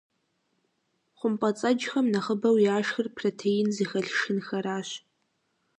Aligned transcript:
ХъумпӀэцӀэджхэм 1.17 2.05
нэхъыбэу 2.13 2.57
яшхыр 2.75 3.07
протеин 3.17 3.67
зыхэлъ 3.75 4.11
шхынхэращ. 4.17 4.89